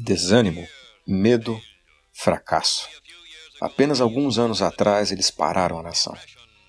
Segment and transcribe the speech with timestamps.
[0.00, 0.66] Desânimo,
[1.06, 1.60] medo,
[2.12, 2.88] fracasso.
[3.60, 6.16] Apenas alguns anos atrás eles pararam a nação.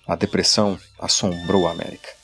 [0.06, 2.23] A depressão assombrou a América.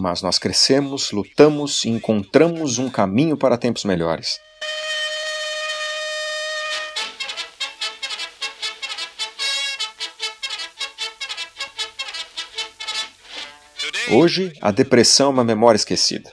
[0.00, 4.40] Mas nós crescemos, lutamos e encontramos um caminho para tempos melhores.
[14.10, 16.30] Hoje, a depressão é uma memória esquecida.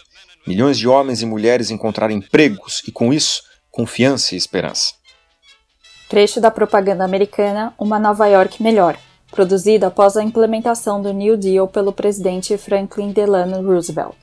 [0.48, 4.94] Milhões de homens e mulheres encontraram empregos e, com isso, confiança e esperança.
[6.08, 8.98] Trecho da propaganda americana Uma Nova York Melhor,
[9.32, 14.16] produzido após a implementação do New Deal pelo presidente Franklin Delano Roosevelt.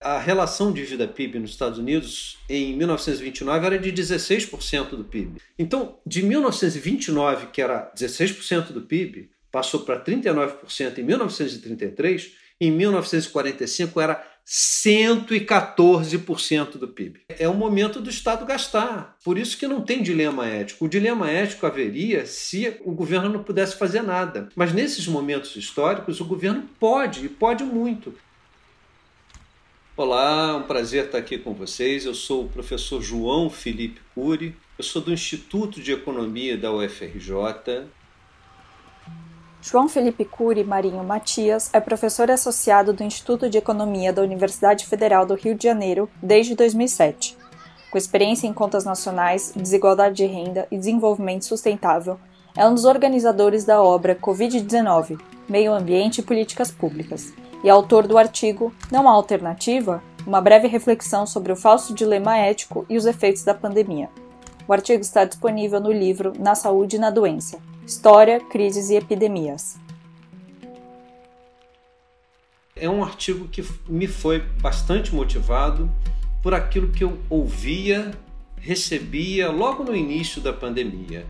[0.00, 5.40] A relação dívida-PIB nos Estados Unidos em 1929 era de 16% do PIB.
[5.58, 14.00] Então, de 1929, que era 16% do PIB, passou para 39% em 1933 em 1945
[14.00, 17.20] era 114% do PIB.
[17.28, 19.16] É o momento do Estado gastar.
[19.24, 20.84] Por isso que não tem dilema ético.
[20.84, 24.50] O dilema ético haveria se o governo não pudesse fazer nada.
[24.54, 28.14] Mas nesses momentos históricos, o governo pode, e pode muito.
[29.96, 32.04] Olá, um prazer estar aqui com vocês.
[32.04, 34.54] Eu sou o professor João Felipe Cury.
[34.76, 37.86] Eu sou do Instituto de Economia da UFRJ
[39.66, 45.24] João Felipe Cury Marinho Matias é professor associado do Instituto de Economia da Universidade Federal
[45.24, 47.34] do Rio de Janeiro desde 2007.
[47.90, 52.20] Com experiência em contas nacionais, desigualdade de renda e desenvolvimento sustentável,
[52.54, 57.32] é um dos organizadores da obra Covid-19 Meio Ambiente e Políticas Públicas
[57.64, 60.02] e autor do artigo Não há alternativa?
[60.26, 64.10] Uma breve reflexão sobre o falso dilema ético e os efeitos da pandemia.
[64.68, 69.78] O artigo está disponível no livro Na Saúde e na Doença, História, Crises e Epidemias.
[72.74, 75.90] É um artigo que me foi bastante motivado
[76.42, 78.12] por aquilo que eu ouvia,
[78.56, 81.26] recebia logo no início da pandemia,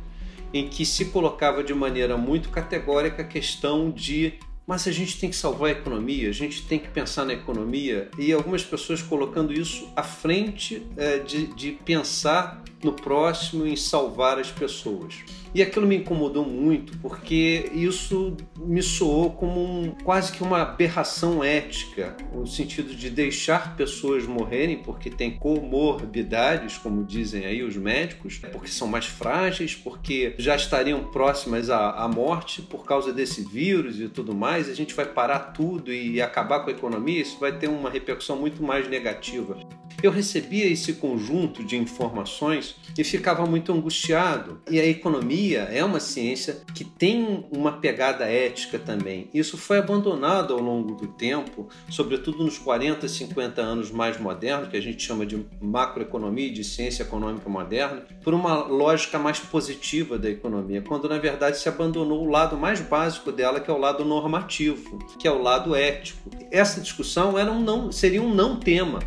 [0.52, 4.34] em que se colocava de maneira muito categórica a questão de
[4.66, 8.08] mas a gente tem que salvar a economia, a gente tem que pensar na economia,
[8.18, 14.38] e algumas pessoas colocando isso à frente é, de, de pensar no próximo, em salvar
[14.38, 15.24] as pessoas.
[15.54, 21.44] E aquilo me incomodou muito, porque isso me soou como um, quase que uma aberração
[21.44, 28.40] ética, no sentido de deixar pessoas morrerem porque têm comorbidades, como dizem aí os médicos,
[28.50, 34.00] porque são mais frágeis, porque já estariam próximas à, à morte por causa desse vírus
[34.00, 34.68] e tudo mais.
[34.68, 38.36] A gente vai parar tudo e acabar com a economia, isso vai ter uma repercussão
[38.36, 39.56] muito mais negativa.
[40.02, 44.60] Eu recebia esse conjunto de informações e ficava muito angustiado.
[44.70, 49.28] E a economia é uma ciência que tem uma pegada ética também.
[49.32, 54.76] Isso foi abandonado ao longo do tempo, sobretudo nos 40, 50 anos mais modernos, que
[54.76, 60.30] a gente chama de macroeconomia de ciência econômica moderna, por uma lógica mais positiva da
[60.30, 64.04] economia, quando na verdade se abandonou o lado mais básico dela, que é o lado
[64.04, 66.30] normativo, que é o lado ético.
[66.50, 69.00] Essa discussão era um não, seria um não tema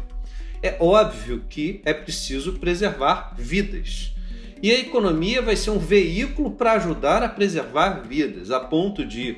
[0.61, 4.13] é óbvio que é preciso preservar vidas.
[4.61, 9.37] E a economia vai ser um veículo para ajudar a preservar vidas, a ponto de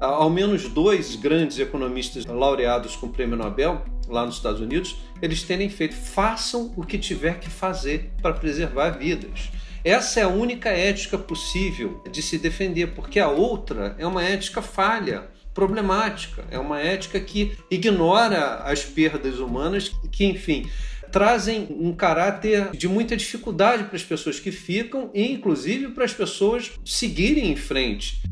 [0.00, 5.42] ao menos dois grandes economistas laureados com o prêmio Nobel lá nos Estados Unidos, eles
[5.42, 9.50] terem feito façam o que tiver que fazer para preservar vidas.
[9.84, 14.62] Essa é a única ética possível de se defender, porque a outra é uma ética
[14.62, 20.70] falha problemática, é uma ética que ignora as perdas humanas, que, enfim,
[21.10, 26.12] trazem um caráter de muita dificuldade para as pessoas que ficam e, inclusive, para as
[26.12, 28.22] pessoas seguirem em frente.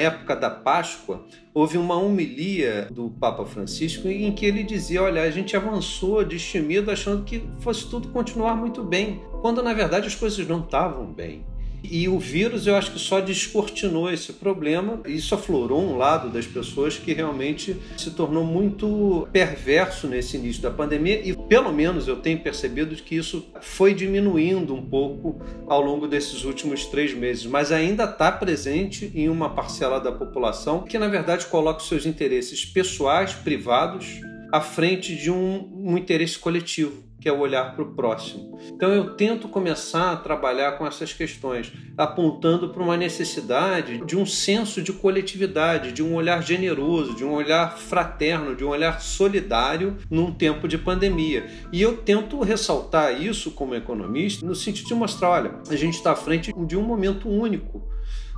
[0.00, 5.30] Época da Páscoa, houve uma homilia do Papa Francisco em que ele dizia: Olha, a
[5.30, 10.46] gente avançou destemido achando que fosse tudo continuar muito bem, quando na verdade as coisas
[10.46, 11.44] não estavam bem.
[11.82, 16.46] E o vírus eu acho que só descortinou esse problema, isso aflorou um lado das
[16.46, 21.20] pessoas que realmente se tornou muito perverso nesse início da pandemia.
[21.24, 26.44] E pelo menos eu tenho percebido que isso foi diminuindo um pouco ao longo desses
[26.44, 31.46] últimos três meses, mas ainda está presente em uma parcela da população que na verdade
[31.46, 34.20] coloca os seus interesses pessoais, privados,
[34.52, 38.58] à frente de um, um interesse coletivo que é o olhar para o próximo.
[38.72, 44.24] Então eu tento começar a trabalhar com essas questões, apontando para uma necessidade de um
[44.24, 49.98] senso de coletividade, de um olhar generoso, de um olhar fraterno, de um olhar solidário
[50.10, 51.46] num tempo de pandemia.
[51.70, 56.12] E eu tento ressaltar isso como economista no sentido de mostrar, olha, a gente está
[56.12, 57.86] à frente de um momento único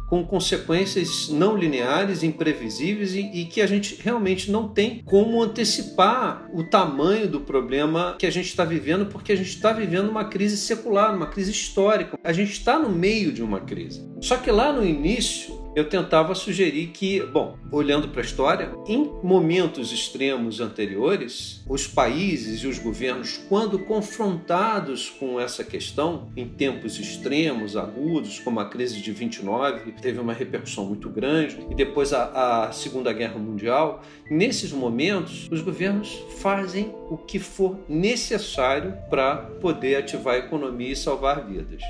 [0.06, 6.48] com consequências não lineares, imprevisíveis e, e, que a gente realmente não tem como antecipar
[6.52, 10.24] o tamanho do problema que a gente está vivendo, porque a gente está vivendo uma
[10.24, 12.18] crise secular, uma crise histórica.
[12.22, 14.06] A gente está no meio de uma crise.
[14.20, 19.10] Só que lá no início eu tentava sugerir que, bom, olhando para a história, em
[19.22, 26.98] momentos extremos anteriores, os países e os governos, quando confrontados com essa questão, em tempos
[26.98, 32.66] extremos, agudos, como a crise de 29, teve uma repercussão muito grande, e depois a,
[32.66, 39.96] a Segunda Guerra Mundial, nesses momentos, os governos fazem o que for necessário para poder
[39.96, 41.82] ativar a economia e salvar vidas.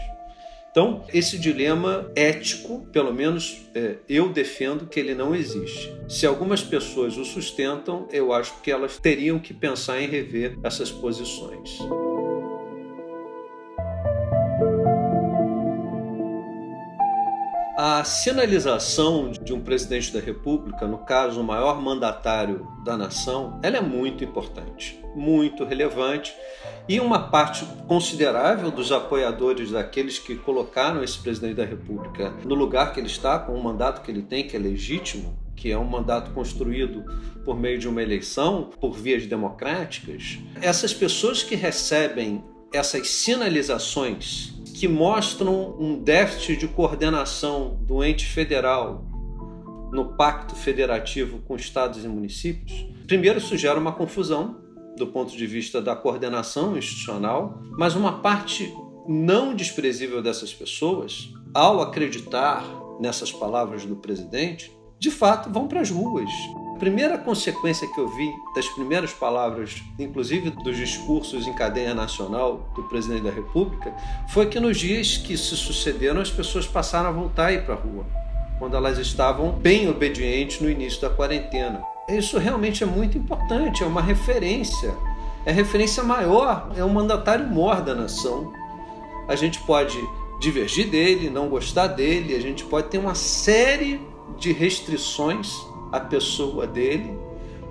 [0.73, 5.95] Então, esse dilema ético, pelo menos é, eu defendo que ele não existe.
[6.09, 10.91] Se algumas pessoas o sustentam, eu acho que elas teriam que pensar em rever essas
[10.91, 11.79] posições.
[17.77, 23.77] A sinalização de um presidente da República, no caso o maior mandatário da nação, ela
[23.77, 26.35] é muito importante, muito relevante
[26.88, 32.93] e uma parte considerável dos apoiadores daqueles que colocaram esse presidente da República no lugar
[32.93, 35.84] que ele está, com o mandato que ele tem, que é legítimo, que é um
[35.84, 37.05] mandato construído
[37.44, 42.43] por meio de uma eleição, por vias democráticas, essas pessoas que recebem
[42.73, 49.06] essas sinalizações que mostram um déficit de coordenação do ente federal
[49.93, 54.62] no pacto federativo com estados e municípios, primeiro isso gera uma confusão
[55.03, 58.73] do ponto de vista da coordenação institucional, mas uma parte
[59.09, 62.65] não desprezível dessas pessoas, ao acreditar
[63.01, 64.71] nessas palavras do presidente,
[65.01, 66.31] de fato vão para as ruas.
[66.77, 72.73] A primeira consequência que eu vi das primeiras palavras, inclusive dos discursos em cadeia nacional
[72.77, 73.93] do presidente da República,
[74.29, 77.75] foi que nos dias que se sucederam as pessoas passaram a voltar a ir para
[77.75, 78.07] a rua,
[78.61, 81.92] quando elas estavam bem obedientes no início da quarentena.
[82.17, 84.94] Isso realmente é muito importante, é uma referência.
[85.44, 88.53] É referência maior, é um mandatário mor da nação.
[89.29, 89.99] A gente pode
[90.41, 94.00] divergir dele, não gostar dele, a gente pode ter uma série
[94.38, 95.53] de restrições
[95.91, 97.17] à pessoa dele,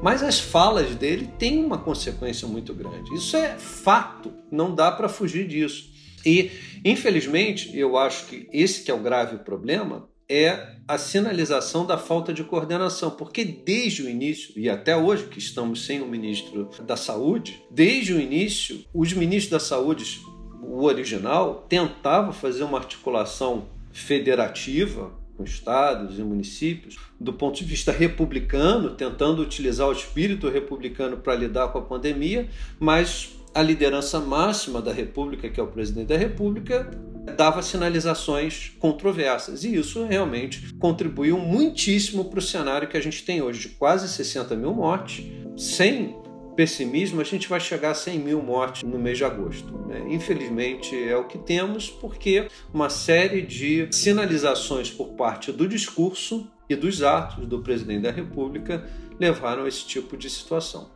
[0.01, 3.13] mas as falas dele têm uma consequência muito grande.
[3.13, 5.91] Isso é fato, não dá para fugir disso.
[6.25, 6.51] E,
[6.83, 12.33] infelizmente, eu acho que esse que é o grave problema, é a sinalização da falta
[12.33, 16.95] de coordenação, porque desde o início, e até hoje que estamos sem o ministro da
[16.95, 20.21] Saúde, desde o início, os ministros da Saúde,
[20.63, 27.91] o original, tentava fazer uma articulação federativa com estados e municípios, do ponto de vista
[27.91, 32.47] republicano, tentando utilizar o espírito republicano para lidar com a pandemia,
[32.79, 36.89] mas a liderança máxima da República, que é o presidente da República,
[37.35, 39.63] dava sinalizações controversas.
[39.63, 44.07] E isso realmente contribuiu muitíssimo para o cenário que a gente tem hoje, de quase
[44.07, 45.25] 60 mil mortes.
[45.57, 46.15] Sem
[46.55, 49.77] pessimismo, a gente vai chegar a 100 mil mortes no mês de agosto.
[49.87, 50.05] Né?
[50.09, 56.75] Infelizmente é o que temos, porque uma série de sinalizações por parte do discurso e
[56.75, 58.85] dos atos do presidente da República
[59.19, 60.89] levaram a esse tipo de situação.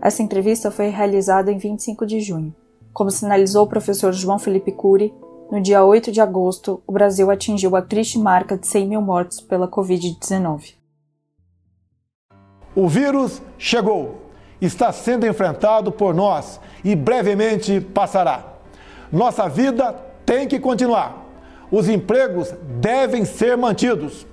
[0.00, 2.54] Essa entrevista foi realizada em 25 de junho.
[2.98, 5.14] Como sinalizou o professor João Felipe Cury,
[5.52, 9.40] no dia 8 de agosto, o Brasil atingiu a triste marca de 100 mil mortos
[9.40, 10.74] pela Covid-19.
[12.74, 14.22] O vírus chegou,
[14.60, 18.44] está sendo enfrentado por nós e brevemente passará.
[19.12, 19.92] Nossa vida
[20.26, 21.24] tem que continuar.
[21.70, 24.26] Os empregos devem ser mantidos.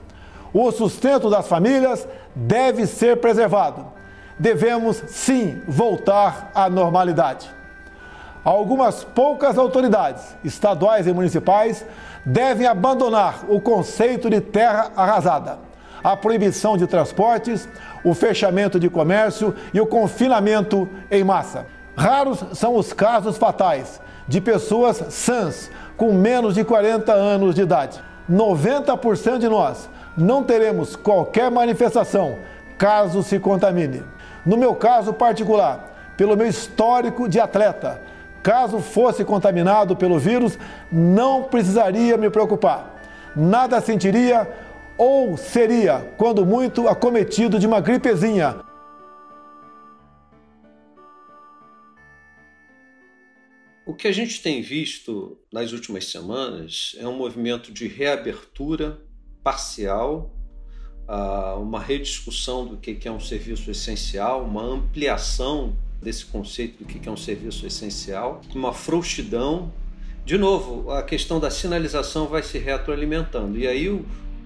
[0.51, 3.93] O sustento das famílias deve ser preservado
[4.39, 7.49] devemos sim voltar à normalidade.
[8.45, 11.83] Algumas poucas autoridades, estaduais e municipais,
[12.23, 15.57] devem abandonar o conceito de terra arrasada,
[16.03, 17.67] a proibição de transportes,
[18.03, 21.65] o fechamento de comércio e o confinamento em massa.
[21.97, 27.99] Raros são os casos fatais de pessoas sãs com menos de 40 anos de idade.
[28.31, 32.37] 90% de nós não teremos qualquer manifestação
[32.77, 34.03] caso se contamine.
[34.45, 37.99] No meu caso particular, pelo meu histórico de atleta,
[38.45, 40.55] Caso fosse contaminado pelo vírus,
[40.91, 43.01] não precisaria me preocupar.
[43.35, 44.47] Nada sentiria
[44.99, 48.63] ou seria, quando muito, acometido de uma gripezinha.
[53.83, 59.01] O que a gente tem visto nas últimas semanas é um movimento de reabertura
[59.43, 60.31] parcial,
[61.07, 65.75] ah, uma rediscussão do que é um serviço essencial, uma ampliação
[66.05, 69.73] desse conceito do que é um serviço essencial, uma frouxidão.
[70.23, 73.57] De novo, a questão da sinalização vai se retroalimentando.
[73.57, 73.89] E aí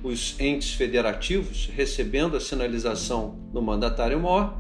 [0.02, 4.58] os entes federativos, recebendo a sinalização do mandatário maior,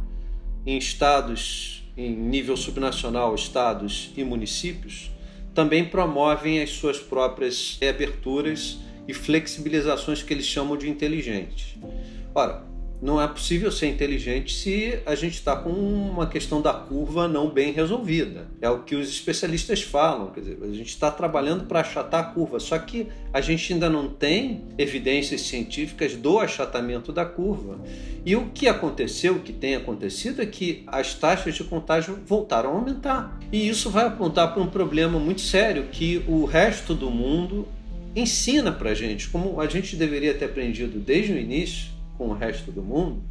[0.65, 5.11] em estados em nível subnacional, estados e municípios,
[5.53, 11.75] também promovem as suas próprias reaberturas e flexibilizações que eles chamam de inteligentes.
[12.33, 12.63] Ora,
[13.01, 17.49] não é possível ser inteligente se a gente está com uma questão da curva não
[17.49, 18.47] bem resolvida.
[18.61, 22.23] É o que os especialistas falam, quer dizer, a gente está trabalhando para achatar a
[22.23, 27.79] curva, só que a gente ainda não tem evidências científicas do achatamento da curva.
[28.25, 32.71] E o que aconteceu, o que tem acontecido, é que as taxas de contágio voltaram
[32.71, 33.39] a aumentar.
[33.49, 37.65] E isso vai apontar para um problema muito sério que o resto do mundo
[38.13, 42.33] ensina para a gente, como a gente deveria ter aprendido desde o início com o
[42.33, 43.23] resto do mundo,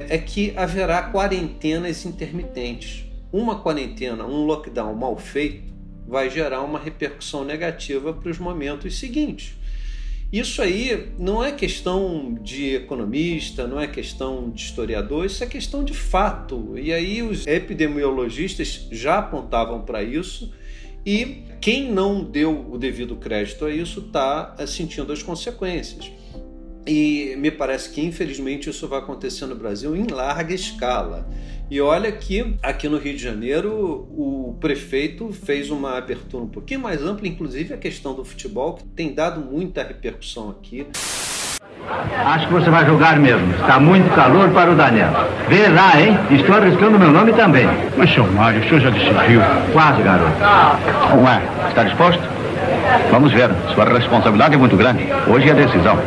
[0.00, 3.04] é que haverá quarentenas intermitentes.
[3.32, 5.72] Uma quarentena, um lockdown mal feito,
[6.06, 9.54] vai gerar uma repercussão negativa para os momentos seguintes.
[10.32, 15.84] Isso aí não é questão de economista, não é questão de historiador, isso é questão
[15.84, 16.76] de fato.
[16.76, 20.52] E aí os epidemiologistas já apontavam para isso
[21.06, 26.10] e quem não deu o devido crédito a isso está sentindo as consequências.
[26.86, 31.26] E me parece que, infelizmente, isso vai acontecer no Brasil em larga escala.
[31.70, 36.80] E olha que aqui no Rio de Janeiro o prefeito fez uma abertura um pouquinho
[36.80, 40.86] mais ampla, inclusive a questão do futebol, que tem dado muita repercussão aqui.
[42.24, 43.50] Acho que você vai jogar mesmo.
[43.52, 45.10] Está muito calor para o Daniel.
[45.48, 46.18] Vê lá, hein?
[46.30, 47.66] Estou arriscando meu nome também.
[47.96, 49.40] Mas, seu Mário, o senhor já decidiu?
[49.72, 50.38] Quase, garoto.
[51.16, 51.42] Não é?
[51.68, 52.22] Está disposto?
[53.10, 53.50] Vamos ver.
[53.74, 55.04] Sua responsabilidade é muito grande.
[55.28, 55.98] Hoje é a decisão.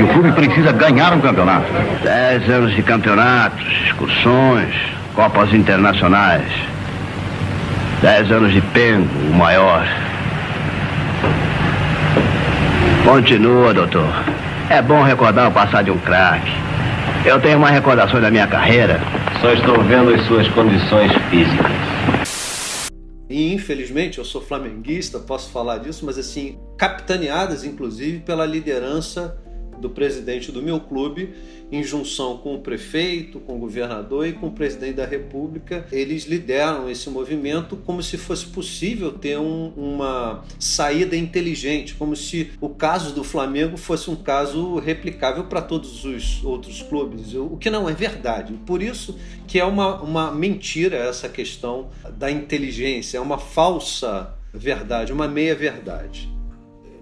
[0.00, 1.66] E o clube precisa ganhar um campeonato.
[2.02, 4.74] Dez anos de campeonatos, excursões,
[5.14, 6.50] Copas internacionais.
[8.00, 9.86] Dez anos de pengo, o maior.
[13.04, 14.08] Continua, doutor.
[14.70, 16.50] É bom recordar o passado de um craque.
[17.26, 18.98] Eu tenho uma recordação da minha carreira.
[19.42, 22.90] Só estou vendo as suas condições físicas.
[23.28, 29.36] E infelizmente eu sou flamenguista, posso falar disso, mas assim, capitaneadas inclusive pela liderança
[29.80, 31.30] do presidente do meu clube,
[31.72, 35.86] em junção com o prefeito, com o governador e com o presidente da República.
[35.92, 42.50] Eles lideram esse movimento como se fosse possível ter um, uma saída inteligente, como se
[42.60, 47.70] o caso do Flamengo fosse um caso replicável para todos os outros clubes, o que
[47.70, 48.54] não é verdade.
[48.66, 55.12] Por isso que é uma, uma mentira essa questão da inteligência, é uma falsa verdade,
[55.12, 56.39] uma meia verdade.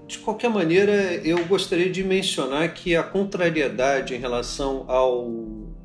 [0.09, 5.31] De qualquer maneira, eu gostaria de mencionar que a contrariedade em relação ao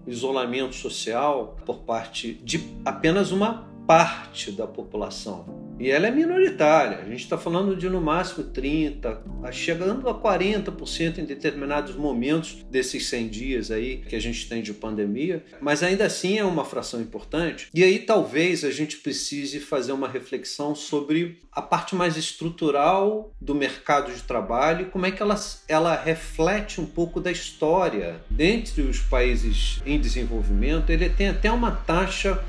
[0.08, 7.00] isolamento social por parte de apenas uma parte da população e ela é minoritária.
[7.00, 13.08] A gente está falando de no máximo 30%, chegando a 40% em determinados momentos desses
[13.08, 17.02] 100 dias aí que a gente tem de pandemia, mas ainda assim é uma fração
[17.02, 17.68] importante.
[17.74, 23.54] E aí talvez a gente precise fazer uma reflexão sobre a parte mais estrutural do
[23.54, 28.22] mercado de trabalho, como é que ela, ela reflete um pouco da história.
[28.30, 32.44] Dentre os países em desenvolvimento, ele tem até uma taxa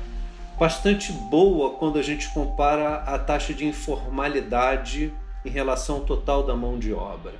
[0.57, 6.55] bastante boa quando a gente compara a taxa de informalidade em relação ao total da
[6.55, 7.33] mão de obra.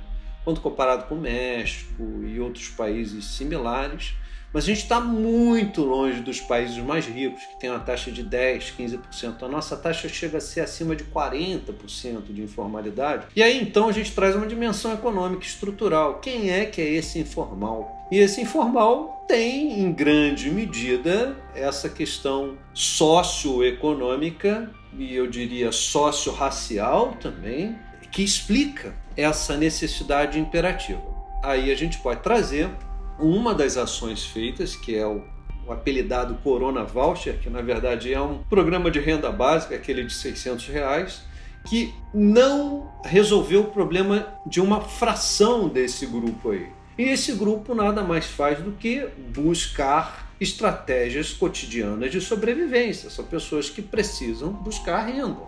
[0.44, 4.14] Quando comparado com o México e outros países similares,
[4.56, 8.24] mas a gente está muito longe dos países mais ricos, que têm uma taxa de
[8.24, 9.42] 10%, 15%.
[9.42, 13.26] A nossa taxa chega a ser acima de 40% de informalidade.
[13.36, 16.20] E aí então a gente traz uma dimensão econômica estrutural.
[16.20, 18.08] Quem é que é esse informal?
[18.10, 27.76] E esse informal tem, em grande medida, essa questão socioeconômica e eu diria socio-racial também,
[28.10, 31.14] que explica essa necessidade imperativa.
[31.42, 32.70] Aí a gente pode trazer
[33.18, 35.22] uma das ações feitas, que é o,
[35.66, 40.12] o apelidado Corona Voucher, que na verdade é um programa de renda básica, aquele de
[40.12, 41.22] 600 reais,
[41.66, 46.68] que não resolveu o problema de uma fração desse grupo aí.
[46.96, 53.10] E esse grupo nada mais faz do que buscar estratégias cotidianas de sobrevivência.
[53.10, 55.42] São pessoas que precisam buscar renda.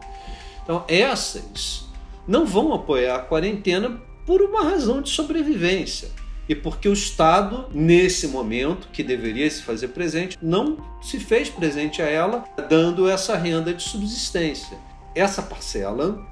[0.63, 1.87] Então, essas
[2.27, 6.11] não vão apoiar a quarentena por uma razão de sobrevivência.
[6.49, 12.01] E porque o Estado, nesse momento, que deveria se fazer presente, não se fez presente
[12.01, 14.79] a ela, dando essa renda de subsistência.
[15.15, 16.27] Essa parcela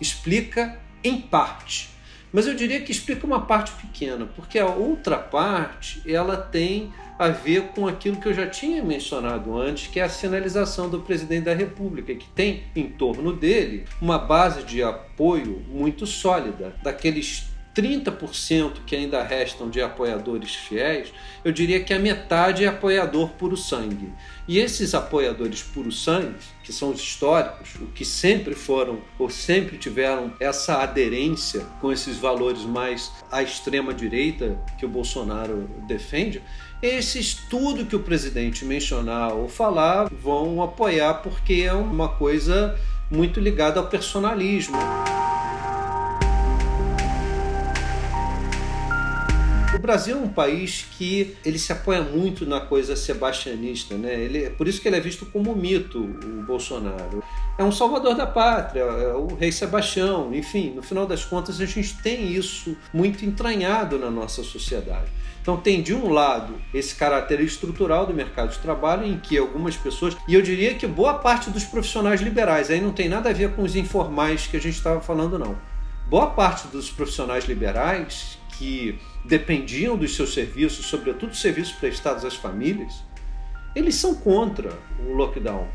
[0.00, 1.90] explica em parte,
[2.32, 7.28] mas eu diria que explica uma parte pequena, porque a outra parte ela tem a
[7.28, 11.44] ver com aquilo que eu já tinha mencionado antes, que é a sinalização do presidente
[11.44, 17.49] da República, que tem em torno dele uma base de apoio muito sólida, daqueles
[17.80, 23.56] 30% que ainda restam de apoiadores fiéis, eu diria que a metade é apoiador puro
[23.56, 24.12] sangue.
[24.46, 29.78] E esses apoiadores puro sangue, que são os históricos, o que sempre foram ou sempre
[29.78, 36.42] tiveram essa aderência com esses valores mais à extrema direita que o Bolsonaro defende,
[36.82, 42.78] esses tudo que o presidente mencionar ou falar vão apoiar porque é uma coisa
[43.10, 44.76] muito ligada ao personalismo.
[49.90, 54.14] Brasil é um país que ele se apoia muito na coisa sebastianista, né?
[54.14, 57.24] Ele, é por isso que ele é visto como mito, o Bolsonaro.
[57.58, 61.66] É um salvador da pátria, é o rei Sebastião, enfim, no final das contas a
[61.66, 65.10] gente tem isso muito entranhado na nossa sociedade.
[65.42, 69.76] Então tem de um lado esse caráter estrutural do mercado de trabalho em que algumas
[69.76, 73.32] pessoas, e eu diria que boa parte dos profissionais liberais, aí não tem nada a
[73.32, 75.58] ver com os informais que a gente estava falando não.
[76.08, 83.02] Boa parte dos profissionais liberais que dependiam dos seus serviços, sobretudo serviços prestados às famílias,
[83.74, 85.66] eles são contra o lockdown.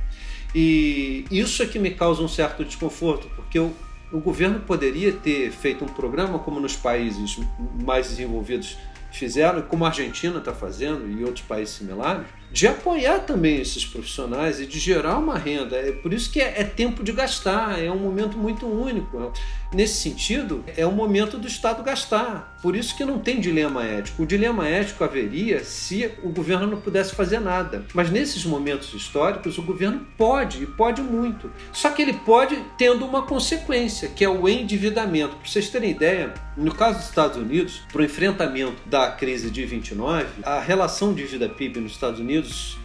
[0.53, 3.73] E isso é que me causa um certo desconforto, porque o,
[4.13, 7.39] o governo poderia ter feito um programa como nos países
[7.83, 8.77] mais desenvolvidos
[9.11, 14.59] fizeram, como a Argentina está fazendo e outros países similares, de apoiar também esses profissionais
[14.59, 15.75] e de gerar uma renda.
[15.75, 19.31] É por isso que é, é tempo de gastar, é um momento muito único.
[19.73, 22.55] Nesse sentido, é o momento do Estado gastar.
[22.61, 24.23] Por isso que não tem dilema ético.
[24.23, 27.85] O dilema ético haveria se o governo não pudesse fazer nada.
[27.93, 31.51] Mas nesses momentos históricos, o governo pode, e pode muito.
[31.73, 35.35] Só que ele pode tendo uma consequência, que é o endividamento.
[35.35, 39.65] Para vocês terem ideia, no caso dos Estados Unidos, para o enfrentamento da crise de
[39.65, 42.34] 29, a relação dívida-PIB nos Estados Unidos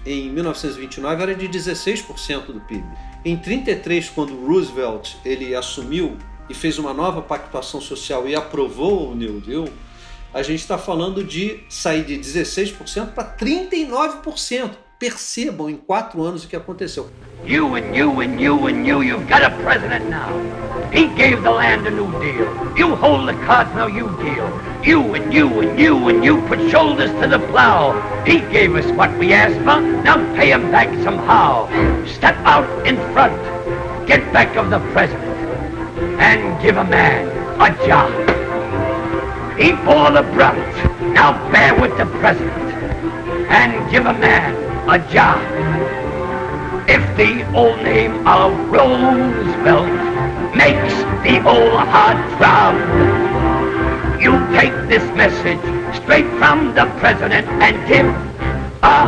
[0.05, 2.85] em 1929 era de 16% do PIB.
[3.25, 6.17] Em 33, quando Roosevelt ele assumiu
[6.49, 9.69] e fez uma nova pactuação social e aprovou o New Deal,
[10.33, 14.71] a gente está falando de sair de 16% para 39%.
[14.99, 17.11] Percebam em quatro anos o que aconteceu.
[17.45, 20.70] You and you and you and you, you've got a president now.
[20.93, 22.77] He gave the land a new deal.
[22.77, 24.49] You hold the cards, now you deal.
[24.85, 27.93] You and you and you and you put shoulders to the plow.
[28.25, 31.69] He gave us what we asked for, now pay him back somehow.
[32.07, 33.37] Step out in front,
[34.09, 35.39] get back of the president
[36.21, 37.29] and give a man
[37.61, 38.11] a job.
[39.61, 40.59] He bore the brunt,
[41.15, 42.73] now bear with the president
[43.49, 44.55] and give a man
[44.89, 45.39] a job.
[46.89, 50.10] If the old name of Roosevelt
[50.55, 52.75] makes the old heart throb,
[54.21, 55.61] you take this message
[55.95, 58.07] straight from the president and give
[58.83, 59.07] a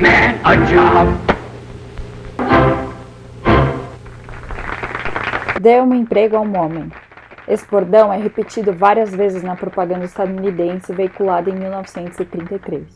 [0.00, 1.08] man a job.
[5.60, 6.90] Dê um emprego a um homem.
[7.46, 12.86] Esse bordão é repetido várias vezes na propaganda estadunidense veiculada em 1933.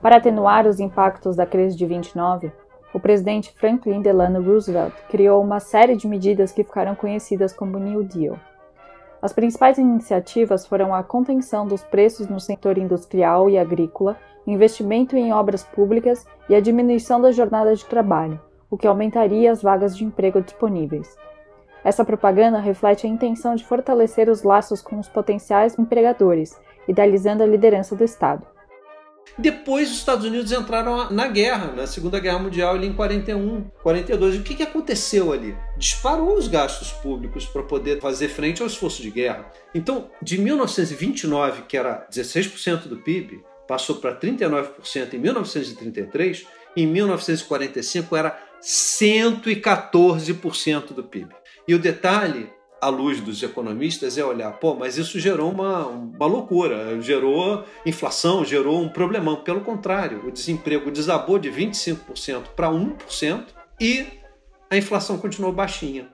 [0.00, 2.52] Para atenuar os impactos da crise de 29,
[2.94, 8.04] o presidente Franklin Delano Roosevelt criou uma série de medidas que ficaram conhecidas como New
[8.04, 8.38] Deal.
[9.20, 15.32] As principais iniciativas foram a contenção dos preços no setor industrial e agrícola, investimento em
[15.32, 20.04] obras públicas e a diminuição da jornada de trabalho, o que aumentaria as vagas de
[20.04, 21.16] emprego disponíveis.
[21.82, 27.46] Essa propaganda reflete a intenção de fortalecer os laços com os potenciais empregadores, idealizando a
[27.46, 28.53] liderança do Estado.
[29.36, 34.36] Depois os Estados Unidos entraram na guerra, na Segunda Guerra Mundial, ali em 41, 42.
[34.36, 35.56] E o que, que aconteceu ali?
[35.76, 39.50] Disparou os gastos públicos para poder fazer frente ao esforço de guerra.
[39.74, 48.16] Então, de 1929, que era 16% do PIB, passou para 39% em 1933, em 1945
[48.16, 51.34] era 114% do PIB.
[51.66, 52.52] E o detalhe,
[52.84, 58.44] à luz dos economistas, é olhar, pô, mas isso gerou uma, uma loucura, gerou inflação,
[58.44, 59.36] gerou um problemão.
[59.36, 63.46] Pelo contrário, o desemprego desabou de 25% para 1%
[63.80, 64.06] e
[64.68, 66.10] a inflação continuou baixinha.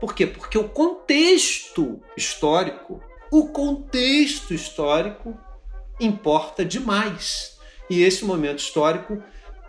[0.00, 0.24] Por quê?
[0.24, 5.36] Porque o contexto histórico, o contexto histórico
[5.98, 7.58] importa demais.
[7.90, 9.20] E esse momento histórico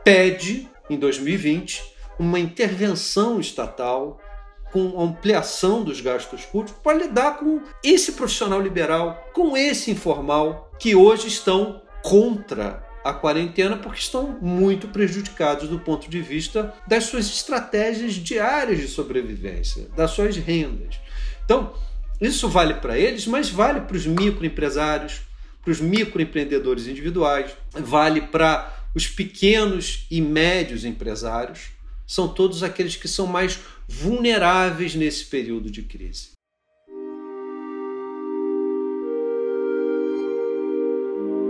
[0.03, 1.83] pede, em 2020,
[2.19, 4.19] uma intervenção estatal
[4.73, 10.95] com ampliação dos gastos públicos para lidar com esse profissional liberal, com esse informal que
[10.95, 17.27] hoje estão contra a quarentena porque estão muito prejudicados do ponto de vista das suas
[17.27, 20.99] estratégias diárias de sobrevivência, das suas rendas.
[21.45, 21.73] Então,
[22.19, 25.21] isso vale para eles, mas vale para os microempresários,
[25.61, 31.72] para os microempreendedores individuais, vale para os pequenos e médios empresários.
[32.05, 36.31] São todos aqueles que são mais vulneráveis nesse período de crise.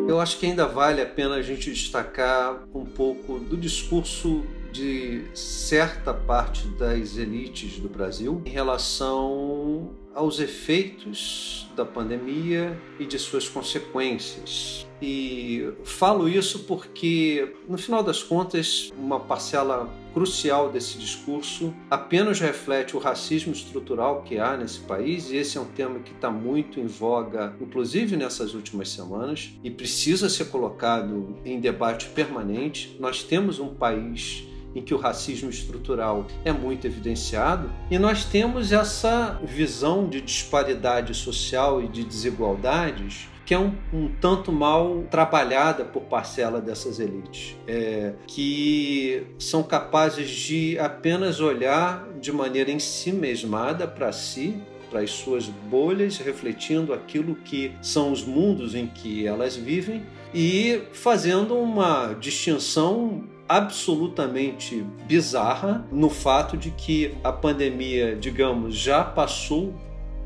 [0.07, 5.23] Eu acho que ainda vale a pena a gente destacar um pouco do discurso de
[5.33, 13.49] certa parte das elites do Brasil em relação aos efeitos da pandemia e de suas
[13.49, 14.85] consequências.
[15.01, 22.95] E falo isso porque, no final das contas, uma parcela crucial desse discurso apenas reflete
[22.95, 26.79] o racismo estrutural que há nesse país, e esse é um tema que está muito
[26.79, 32.95] em voga, inclusive nessas últimas semanas, e precisa ser colocado em debate permanente.
[32.99, 38.71] Nós temos um país em que o racismo estrutural é muito evidenciado, e nós temos
[38.71, 45.83] essa visão de disparidade social e de desigualdades que é um, um, tanto mal trabalhada
[45.83, 53.11] por parcela dessas elites, é, que são capazes de apenas olhar de maneira em si
[53.11, 59.25] mesmada para si, para as suas bolhas, refletindo aquilo que são os mundos em que
[59.27, 68.75] elas vivem e fazendo uma distinção absolutamente bizarra no fato de que a pandemia, digamos,
[68.75, 69.73] já passou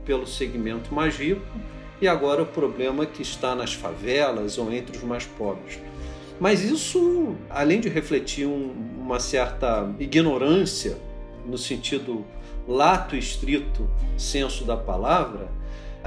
[0.06, 1.46] pelo segmento mais rico
[2.02, 5.80] e agora o problema é que está nas favelas ou entre os mais pobres.
[6.40, 10.98] Mas isso, além de refletir um, uma certa ignorância
[11.46, 12.24] no sentido
[12.68, 15.50] lato estrito senso da palavra,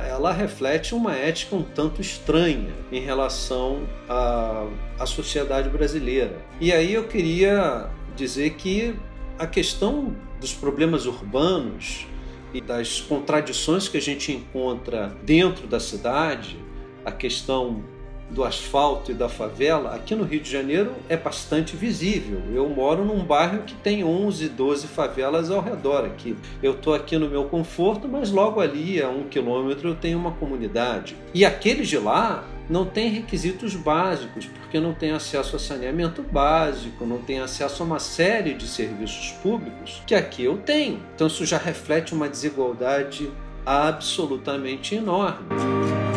[0.07, 4.67] ela reflete uma ética um tanto estranha em relação à,
[4.99, 6.37] à sociedade brasileira.
[6.61, 8.95] E aí eu queria dizer que
[9.39, 12.07] a questão dos problemas urbanos
[12.53, 16.59] e das contradições que a gente encontra dentro da cidade,
[17.05, 17.85] a questão
[18.31, 22.41] do asfalto e da favela, aqui no Rio de Janeiro é bastante visível.
[22.55, 26.37] Eu moro num bairro que tem 11, 12 favelas ao redor aqui.
[26.63, 30.33] Eu estou aqui no meu conforto, mas logo ali, a um quilômetro, eu tenho uma
[30.33, 31.17] comunidade.
[31.35, 37.05] E aqueles de lá não têm requisitos básicos, porque não têm acesso a saneamento básico,
[37.05, 41.01] não têm acesso a uma série de serviços públicos que aqui eu tenho.
[41.15, 43.29] Então isso já reflete uma desigualdade
[43.67, 46.10] absolutamente enorme.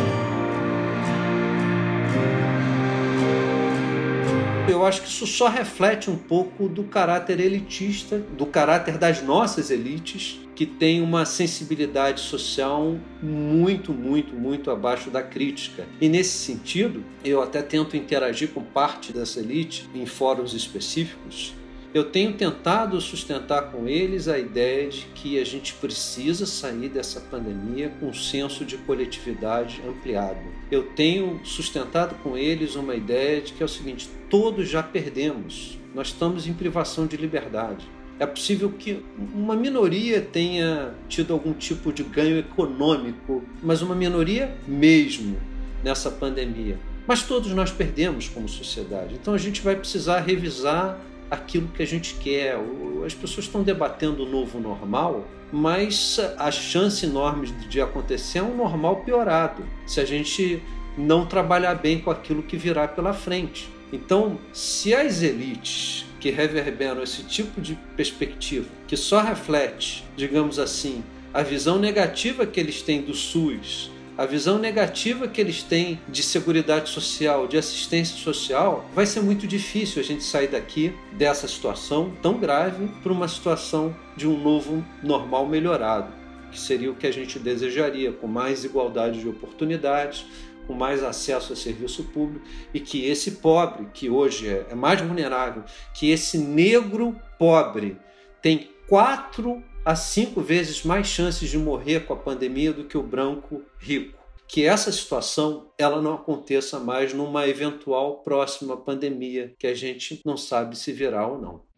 [4.73, 9.69] Eu acho que isso só reflete um pouco do caráter elitista, do caráter das nossas
[9.69, 15.85] elites, que tem uma sensibilidade social muito, muito, muito abaixo da crítica.
[15.99, 21.55] E nesse sentido, eu até tento interagir com parte dessa elite em fóruns específicos
[21.93, 27.21] eu tenho tentado sustentar com eles a ideia de que a gente precisa sair dessa
[27.21, 30.41] pandemia com um senso de coletividade ampliado.
[30.71, 35.77] Eu tenho sustentado com eles uma ideia de que é o seguinte: todos já perdemos,
[35.93, 37.87] nós estamos em privação de liberdade.
[38.19, 44.57] É possível que uma minoria tenha tido algum tipo de ganho econômico, mas uma minoria
[44.67, 45.37] mesmo
[45.83, 46.79] nessa pandemia.
[47.05, 49.13] Mas todos nós perdemos como sociedade.
[49.13, 52.57] Então a gente vai precisar revisar aquilo que a gente quer.
[53.05, 58.57] As pessoas estão debatendo o novo normal, mas a chance enorme de acontecer é um
[58.57, 60.59] normal piorado, se a gente
[60.97, 63.71] não trabalhar bem com aquilo que virá pela frente.
[63.93, 71.03] Então, se as elites que reverberam esse tipo de perspectiva, que só reflete, digamos assim,
[71.31, 76.23] a visão negativa que eles têm do SUS, a visão negativa que eles têm de
[76.23, 82.11] segurança social, de assistência social, vai ser muito difícil a gente sair daqui dessa situação
[82.19, 86.11] tão grave para uma situação de um novo normal melhorado,
[86.51, 90.25] que seria o que a gente desejaria, com mais igualdade de oportunidades,
[90.65, 95.01] com mais acesso a serviço público e que esse pobre, que hoje é, é mais
[95.01, 97.97] vulnerável, que esse negro pobre
[98.41, 103.03] tem quatro a cinco vezes mais chances de morrer com a pandemia do que o
[103.03, 104.21] branco rico.
[104.47, 110.37] Que essa situação ela não aconteça mais numa eventual próxima pandemia que a gente não
[110.37, 111.72] sabe se virá ou não.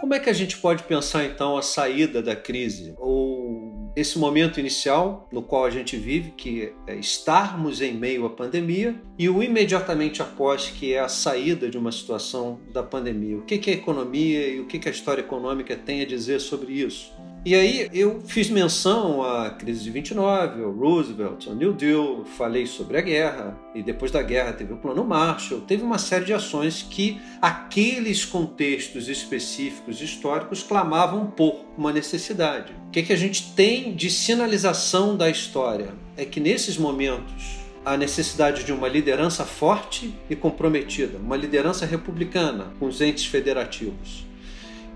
[0.00, 2.94] Como é que a gente pode pensar então a saída da crise?
[2.96, 8.30] Ou esse momento inicial no qual a gente vive, que é estarmos em meio à
[8.30, 13.36] pandemia, e o imediatamente após, que é a saída de uma situação da pandemia.
[13.36, 16.72] O que, que a economia e o que, a história econômica tem a dizer sobre
[16.72, 17.12] isso?
[17.44, 22.64] E aí eu fiz menção à crise de 29, ao Roosevelt, ao New Deal, falei
[22.64, 26.32] sobre a guerra, e depois da guerra teve o Plano Marshall, teve uma série de
[26.32, 32.72] ações que aqueles contextos específicos históricos clamavam por uma necessidade.
[32.88, 35.92] O que, que a gente tem de sinalização da história?
[36.16, 42.72] É que nesses momentos a necessidade de uma liderança forte e comprometida, uma liderança republicana
[42.78, 44.26] com os entes federativos.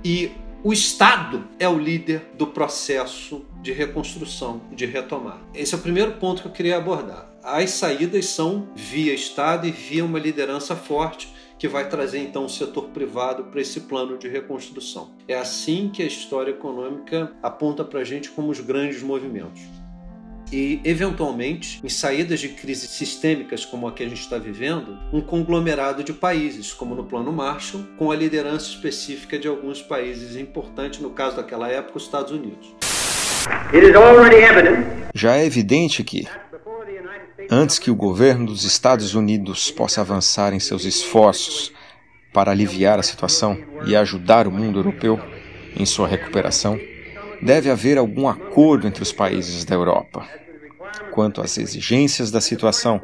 [0.05, 0.31] E
[0.63, 5.41] o Estado é o líder do processo de reconstrução, de retomar.
[5.55, 7.31] Esse é o primeiro ponto que eu queria abordar.
[7.43, 12.49] As saídas são via Estado e via uma liderança forte que vai trazer então o
[12.49, 15.11] setor privado para esse plano de reconstrução.
[15.29, 19.84] É assim que a história econômica aponta para a gente como os grandes movimentos
[20.53, 25.21] e, eventualmente, em saídas de crises sistêmicas como a que a gente está vivendo, um
[25.21, 31.01] conglomerado de países, como no Plano Marshall, com a liderança específica de alguns países importantes,
[31.01, 32.75] no caso daquela época, os Estados Unidos.
[35.15, 36.27] Já é evidente que,
[37.51, 41.73] antes que o governo dos Estados Unidos possa avançar em seus esforços
[42.33, 45.21] para aliviar a situação e ajudar o mundo europeu
[45.77, 46.79] em sua recuperação,
[47.43, 50.27] deve haver algum acordo entre os países da Europa
[51.15, 53.01] quanto às exigências da situação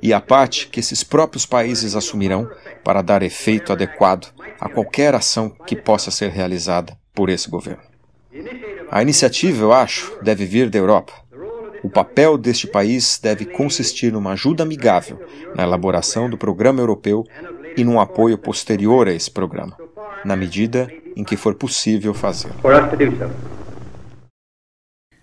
[0.00, 2.48] e a parte que esses próprios países assumirão
[2.84, 7.82] para dar efeito adequado a qualquer ação que possa ser realizada por esse governo.
[8.90, 11.12] A iniciativa, eu acho, deve vir da Europa.
[11.82, 15.18] O papel deste país deve consistir numa ajuda amigável
[15.54, 17.26] na elaboração do programa europeu
[17.76, 19.76] e num apoio posterior a esse programa,
[20.24, 22.54] na medida em que for possível fazê-lo.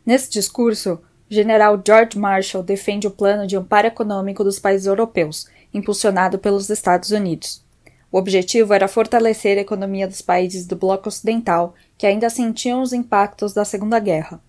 [0.08, 5.50] Nesse discurso, o general George Marshall defende o plano de amparo econômico dos países europeus,
[5.74, 7.62] impulsionado pelos Estados Unidos.
[8.10, 12.94] O objetivo era fortalecer a economia dos países do bloco ocidental que ainda sentiam os
[12.94, 14.40] impactos da Segunda Guerra.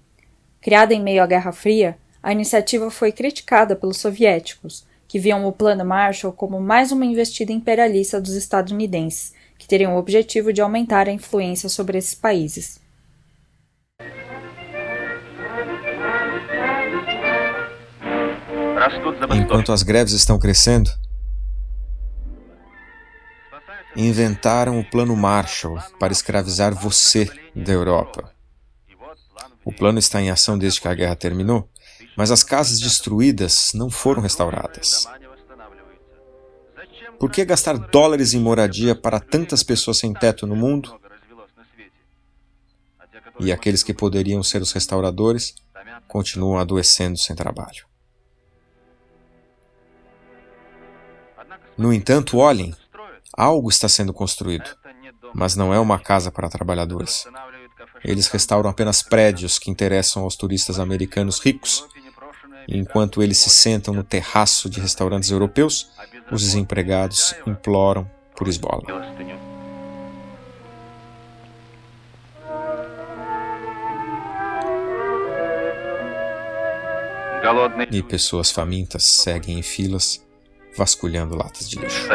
[0.60, 5.50] Criada em meio à Guerra Fria, a iniciativa foi criticada pelos soviéticos, que viam o
[5.50, 11.08] Plano Marshall como mais uma investida imperialista dos estadunidenses, que teriam o objetivo de aumentar
[11.08, 12.78] a influência sobre esses países.
[19.34, 20.90] Enquanto as greves estão crescendo,
[23.96, 28.32] inventaram o Plano Marshall para escravizar você da Europa.
[29.64, 31.68] O plano está em ação desde que a guerra terminou,
[32.16, 35.06] mas as casas destruídas não foram restauradas.
[37.18, 40.98] Por que gastar dólares em moradia para tantas pessoas sem teto no mundo?
[43.40, 45.54] E aqueles que poderiam ser os restauradores
[46.06, 47.87] continuam adoecendo sem trabalho.
[51.78, 52.74] No entanto, olhem,
[53.32, 54.68] algo está sendo construído,
[55.32, 57.24] mas não é uma casa para trabalhadores.
[58.04, 61.86] Eles restauram apenas prédios que interessam aos turistas americanos ricos.
[62.66, 65.88] Enquanto eles se sentam no terraço de restaurantes europeus,
[66.32, 68.82] os desempregados imploram por esbola.
[77.92, 80.27] E pessoas famintas seguem em filas
[80.78, 82.06] vasculhando latas de lixo.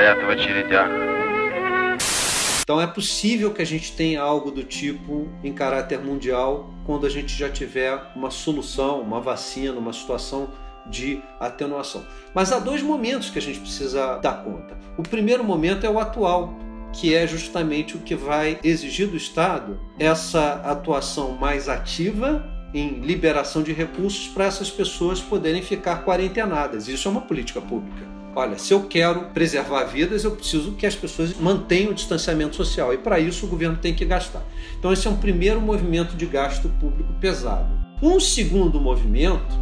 [2.62, 7.10] Então é possível que a gente tenha algo do tipo em caráter mundial quando a
[7.10, 10.49] gente já tiver uma solução, uma vacina, uma situação
[10.89, 12.06] de atenuação.
[12.34, 14.78] Mas há dois momentos que a gente precisa dar conta.
[14.97, 16.54] O primeiro momento é o atual,
[16.93, 23.62] que é justamente o que vai exigir do Estado essa atuação mais ativa em liberação
[23.62, 26.88] de recursos para essas pessoas poderem ficar quarentenadas.
[26.88, 28.23] Isso é uma política pública.
[28.36, 32.91] Olha, se eu quero preservar vidas, eu preciso que as pessoas mantenham o distanciamento social
[32.91, 34.41] e para isso o governo tem que gastar.
[34.80, 37.69] Então, esse é um primeiro movimento de gasto público pesado.
[38.02, 39.56] Um segundo movimento,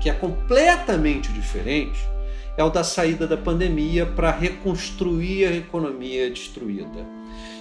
[0.00, 1.98] que é completamente diferente,
[2.56, 7.06] é o da saída da pandemia para reconstruir a economia destruída.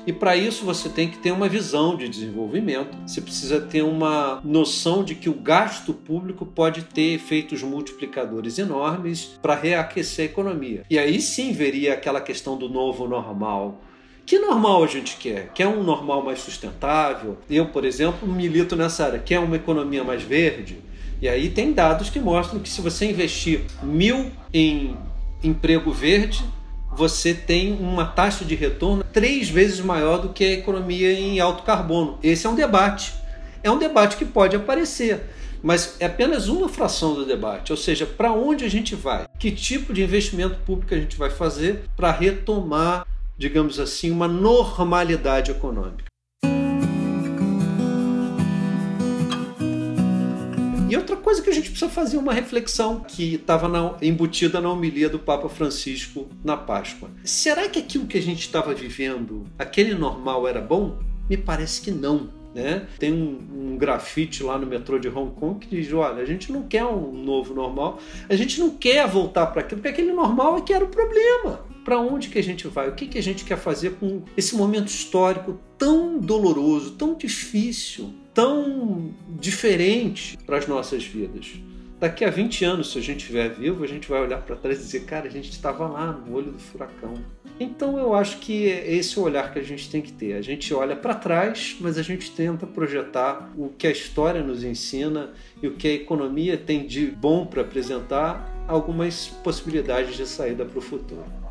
[0.05, 4.41] E para isso você tem que ter uma visão de desenvolvimento, você precisa ter uma
[4.43, 10.83] noção de que o gasto público pode ter efeitos multiplicadores enormes para reaquecer a economia.
[10.89, 13.81] E aí sim veria aquela questão do novo normal.
[14.25, 15.51] Que normal a gente quer?
[15.53, 17.37] Quer um normal mais sustentável?
[17.49, 19.19] Eu, por exemplo, milito nessa área.
[19.19, 20.79] Quer uma economia mais verde?
[21.21, 24.97] E aí tem dados que mostram que se você investir mil em
[25.43, 26.43] emprego verde,
[26.91, 31.61] você tem uma taxa de retorno três vezes maior do que a economia em alto
[31.61, 32.17] carbono.
[32.23, 33.13] Esse é um debate.
[33.61, 35.29] É um debate que pode aparecer,
[35.61, 37.71] mas é apenas uma fração do debate.
[37.71, 39.25] Ou seja, para onde a gente vai?
[39.37, 43.05] Que tipo de investimento público a gente vai fazer para retomar,
[43.37, 46.10] digamos assim, uma normalidade econômica?
[50.91, 55.07] E outra coisa que a gente precisa fazer uma reflexão que estava embutida na homilia
[55.07, 57.09] do Papa Francisco na Páscoa.
[57.23, 60.99] Será que aquilo que a gente estava vivendo, aquele normal era bom?
[61.29, 62.29] Me parece que não.
[62.53, 62.85] Né?
[62.99, 66.51] Tem um, um, grafite lá no metrô de Hong Kong que diz: olha, a gente
[66.51, 70.57] não quer um novo normal, a gente não quer voltar para aquilo, porque aquele normal
[70.57, 71.61] é que era o problema.
[71.85, 72.89] Para onde que a gente vai?
[72.89, 78.13] O que, que a gente quer fazer com esse momento histórico tão doloroso, tão difícil,
[78.33, 81.53] tão diferente para as nossas vidas?
[82.01, 84.79] Daqui a 20 anos, se a gente estiver vivo, a gente vai olhar para trás
[84.79, 87.13] e dizer: cara, a gente estava lá no olho do furacão.
[87.59, 90.33] Então eu acho que é esse o olhar que a gente tem que ter.
[90.33, 94.63] A gente olha para trás, mas a gente tenta projetar o que a história nos
[94.63, 95.29] ensina
[95.61, 100.79] e o que a economia tem de bom para apresentar, algumas possibilidades de saída para
[100.79, 101.50] o futuro.